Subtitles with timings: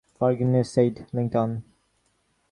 [0.17, 1.63] ‘Forgiveness!’ said Linton.